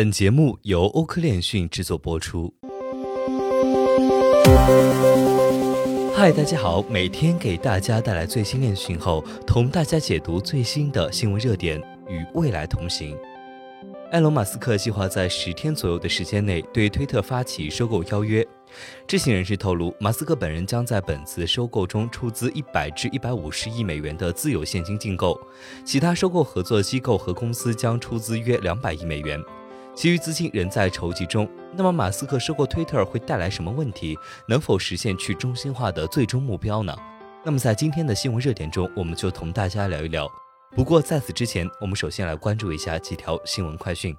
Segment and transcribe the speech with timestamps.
[0.00, 2.50] 本节目由欧科链讯制作播出。
[6.16, 11.78] 嗨，大家好，每天给大家带来最新链讯后，同大家解读最新的新闻热点，
[12.08, 13.14] 与未来同行。
[14.12, 18.42] 埃隆·马斯克计划在十天左右的时间内对推特发起收购邀约。
[19.06, 25.38] 知情人士透露，马斯克本人将在本次收购中出资一百至一百五十亿美元的自有现金竞购，
[25.84, 29.38] 其他收购合作机构和公司将出资约两百亿美元，
[30.00, 31.46] 其余资金仍在筹集中。
[31.76, 34.16] 那么，马斯克收购推特会带来什么问题？
[34.48, 36.96] 能否实现去中心化的最终目标呢？
[37.44, 40.26] 那么，在今天的新闻热点中，我们就同大家聊一聊。
[40.74, 44.16] 不过，在此之前，我们首先来关注一下几条新闻快讯。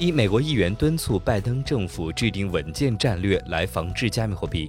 [0.00, 4.68] 一，美国议员敦促拜登政府制定稳健战略来防治加密货币。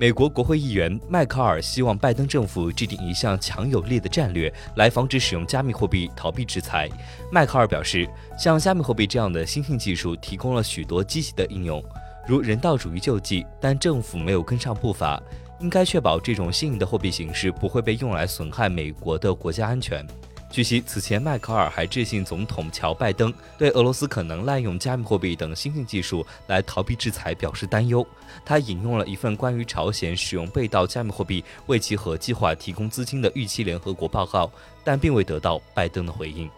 [0.00, 6.88] 美国国会议员迈克尔希望拜登政府制定一项强有力的战略来防止使用加密货币逃避制裁。
[7.32, 11.82] 迈克尔表示，像加密货币这样的新兴技术提供了许多积极的应用，
[12.28, 15.20] 如人道主义救济，但政府没有跟上步伐，
[15.58, 20.06] 应该确保这种新颖的货币形式不会被用来损害美国的国家安全。
[20.50, 28.04] 据悉，此前迈克尔还致信总统乔拜登，对俄罗斯可能滥用加密货币等新兴技术来逃避制裁表示担忧。
[28.46, 34.50] 他引用了一份关于朝鲜使用被盗加密货币为其核计划提供资金的预期联合国报告，
[34.82, 36.48] 但并未得到拜登的回应。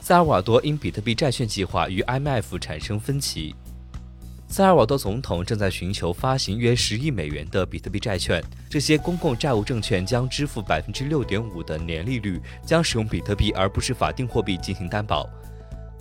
[0.00, 3.54] 萨尔瓦多因比特币债券计划与 IMF 产生分歧。
[4.52, 15.26] 萨尔瓦多总统正在寻求发行约十亿美元的比特币债券，这些公共债务证券将支付百分之六点五的年利率，将使用比特币而不是法定货币进行担保。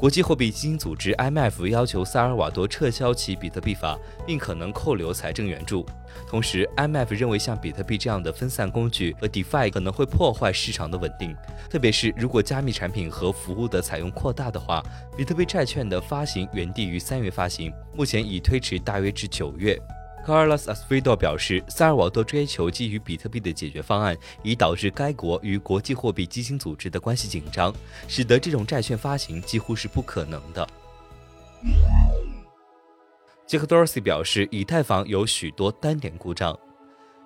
[0.01, 5.85] 国际货币基金组织 （IMF） 要求萨尔瓦多撤销其比特币法，并可能扣留财政援助。
[6.27, 11.35] 同时，IMF 认为像比特币这样的分散工具和 DeFi 可能会破坏市场的稳定，
[11.69, 14.83] 特别是如果加密产品和服务的采用扩大的话。
[15.15, 19.79] 比特币债券的发行原定于三月发行，目前已推迟大约至九月。
[20.25, 27.73] Carlos a s f i d o 表示，萨尔瓦多追求基于比特币的解决方案，已导致该国与国际货币基金组织的关系紧张，
[28.07, 30.67] 使得这种债券发行几乎是不可能的。
[33.47, 36.57] 杰克 Dorsey 表示，以太坊有许多单点故障。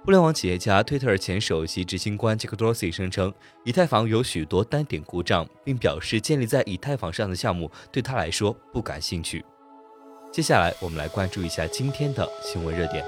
[0.03, 9.43] 互联网企业家 Twitter 前首席执行官杰克 Dorsey 声称，以太坊有许多单点故障，并表示建立在以太坊上的项目对他来说不感兴趣。
[10.35, 13.05] 接下来，我们来关注一下今天的新闻热点。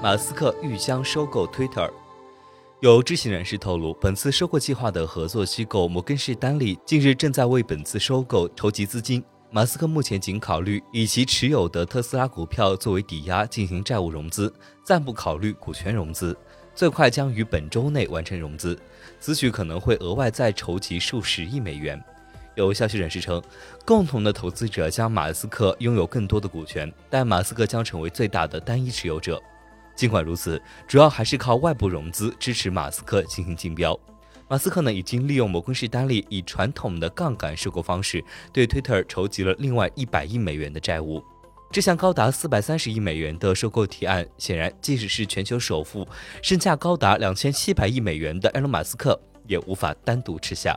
[0.00, 1.90] 马斯克欲将收购 Twitter，
[2.80, 9.20] 有知情人士透露，本次收购计划的合作机构摩根士丹利近日正在为本次收购筹集资金。
[9.50, 16.36] 马斯克目前仅考虑以其持有的特斯拉股票作为抵押进行债务融资，暂不考虑股权融资。
[16.74, 18.78] 最快将于本周内完成融资，
[19.20, 22.02] 此举可能会额外再筹集数十亿美元。
[22.56, 23.42] 有消息人士称，
[23.84, 29.40] 共同的投资者将马斯克拥有更多的股权，但马斯克将成为最大的单一持有者。
[29.94, 33.98] 尽管如此，主要还是靠外部融资支持马斯克进行竞标。
[34.48, 41.24] 马斯克呢，已经利用摩根士丹利以传统的杠杆收购方式，对 Twitter 筹集了另外一百亿美元的债务。
[41.74, 46.06] 这项高达四百三十亿美元的收购提案，显然即使是全球首富、
[46.40, 50.72] 身价高达两千七百亿美元的埃隆·马斯克也无法单独吃下。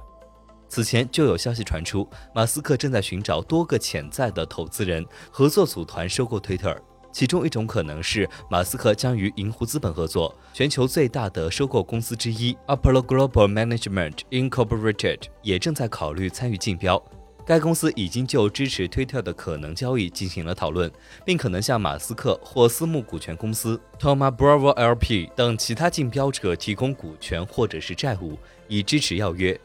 [0.68, 6.76] 此前就有消息传出，马斯克正在寻找多个潜在的投资人合作组团收购 Twitter，
[7.12, 17.00] 其中一种可能是马斯克将与银湖资本合作，全球最大的收购公司之一 Apollo Global Management Incorporated 也正在考虑参与竞标。
[17.48, 20.92] 该公司已经就支持推特的可能交易进行了讨论，
[21.24, 28.38] 并可能向马斯克或私募股权公司 Thoma Bravo LP 等其他竞标者提供股权或者是债务，
[28.68, 29.58] 以支持要约。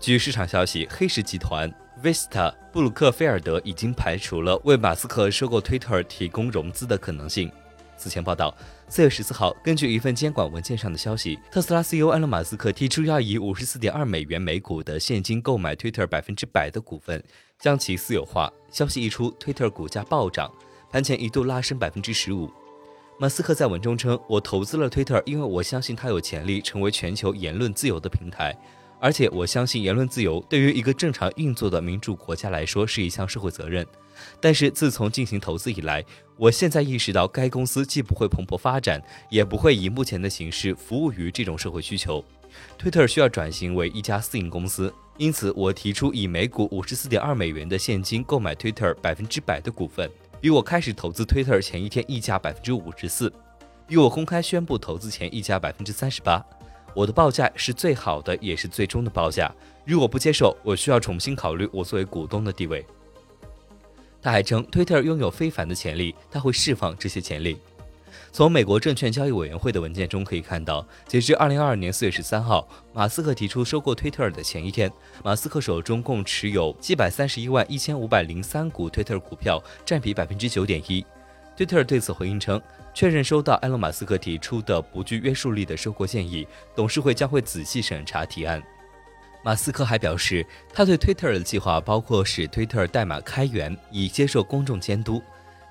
[0.00, 7.48] 据市场消息，黑石集团 Vista 布鲁克菲尔德已经排除了为马斯克收购推特提供融资的可能性。
[7.96, 8.54] 此前报道，
[8.88, 17.22] 四月十四号，根据一份监管文件上的消息，特斯拉 CEO 埃隆·马斯克提出要以五十四点二美元每股的现金购买 Twitter 百分之百的股份，
[17.58, 18.52] 将其私有化。
[18.70, 20.52] 消息一出，Twitter 股价暴涨，
[20.90, 22.50] 盘前一度拉升百分之十五。
[23.18, 28.52] 马斯克在文中称：“我投资了 Twitter，因为我相信它有潜力成为全球言论自由的平台。”
[29.04, 33.86] 而且我相信言论自由对于一个正常运作的民主国家来说是一项社会责任。
[34.40, 36.02] 但是自从进行投资以来，
[36.38, 42.24] 我现在意识到该公司既不会蓬勃发展，也不会以目前的形式服务于这种社会需求。
[42.78, 50.10] Twitter 需要转型为一家私营公司，因此我提出以每股五十四点二美元的现金购买 Twitter 百分之百的股份，
[50.40, 53.30] 比我开始投资 Twitter 前一天溢价百分之五十四，
[53.86, 56.42] 比我公开宣布投资前溢价百分之三十八。
[56.94, 59.52] 我的报价是最好的，也是最终的报价。
[59.84, 62.84] 如果不接受，我需要重新考虑我作为股东的地位。
[64.22, 67.58] 他还称推特拥有非凡的潜力，他会释放这些潜力。
[68.32, 74.90] 从美国证券交易委员会的文件中可以看到，截至二零二二年四月十三号，马斯克提出收购推特的前一天，
[75.22, 81.04] 马斯克手中共持有七百三十一万一千五百零三股推特股票，占比百分之九点一。
[81.56, 82.60] Twitter 对此回应称，
[82.92, 88.62] 确认收到埃隆·马斯克提出的不具约束力的收购建议，董事会将会仔细审查提案。
[89.44, 95.22] 马斯克还表示，他对 Twitter 的计划包括使 Twitter 代码开源，以接受公众监督。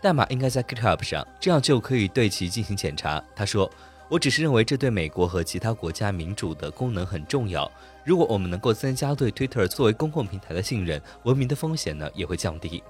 [0.02, 3.24] 代码应该在 GitHub 上，这样就可以对其进行检查。
[3.36, 3.70] 他说
[4.10, 7.70] ：“我只是认为这对美国和其他国家民主的功能很重要。
[8.06, 12.84] 如果我们能够增加对 Twitter 作为公共平台的信任，文明的风险呢也会降低。”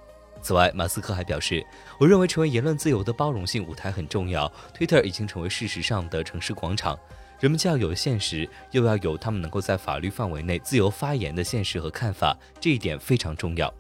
[0.44, 1.66] 此外，马斯克还表示
[1.98, 4.52] ：“我认为成为言论自由的包容性舞台很重要。
[4.78, 7.00] Twitter 已经成为事实上的城市广场，
[7.40, 13.74] 人们既要有现实，又要有他们能够在法律范围内自由发言的现实和看法，这一点非常重要。”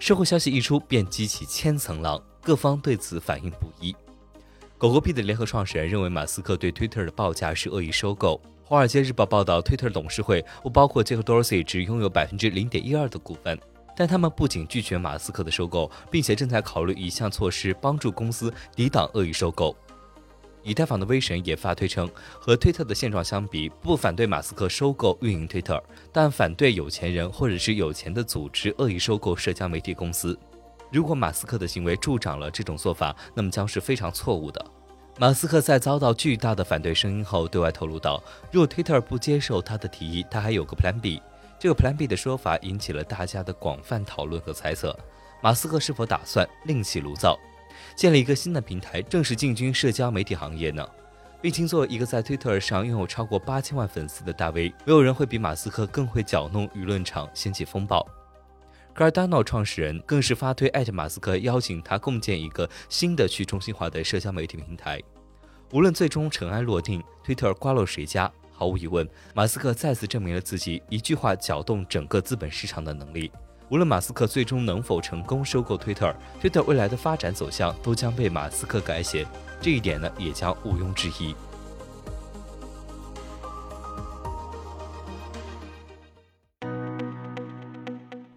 [0.00, 2.20] 社会消息一出，便激起千层浪。
[2.42, 3.94] 各方对此反应不一。
[4.76, 8.38] 狗狗币的联合创始人认为，马斯克对 Twitter 的报价是恶意收购。
[8.66, 13.58] 《华尔街日报》报道，Twitter 董事会不包括杰克· Dorsey，只拥有百分之零点一二的股份。
[13.96, 19.76] 但他们不仅拒绝马斯克的收购，并且正在考虑一项措施帮助公司抵挡恶意收购。
[20.62, 22.10] 以太坊的威神也发推称，
[22.40, 30.38] 和推特的现状相比，不反对马斯克收购运营推特，但反对有钱人或者是有钱的组织恶意收购社交媒体公司。
[30.90, 34.64] 如果马斯克的行为助长了这种做法，那么将是非常错误的。
[35.18, 41.20] 马斯克在遭到巨大的反对声音后，对外透露道：“如果 Twitter 不接受他的提议，他还有个 Plan B。”
[41.64, 44.94] 这个 Plan B 的说法引起了大家的广泛讨论和猜测。
[45.40, 47.40] 马斯克是否打算另起炉灶，
[47.96, 50.86] 建立一个新的平台，正式进军社交媒体行业呢？
[51.40, 58.06] 毕竟，作为一个在 Twitter 上拥有超过八千万粉丝的大 V，没有人会比马斯克更会搅弄舆论场，掀起风暴。
[58.94, 65.00] Cardano 创始人更是发推艾特马斯克，邀请他共建一个新的去中心化的社交媒体平台。
[65.72, 73.30] 无论最终尘埃落定，Twitter 瓜落谁家，毫无疑问，马斯克再次证明了自己一句话搅动整个资本市场的能力。
[73.70, 79.26] 无论马斯克最终能否成功收购 Twitter，Twitter 未来的发展走向都将被马斯克改写，
[79.60, 81.34] 这一点呢，也将毋庸置疑。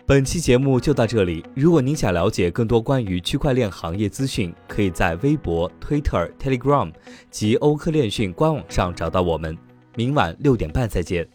[0.05, 1.45] 本期节目就到这里。
[1.53, 6.89] 如果您想了解更多关于区块链行业资讯，可以在微博、Twitter、Telegram
[7.29, 9.66] 及欧科链讯官网上找到我们。
[9.97, 11.27] 明晚六点半再见。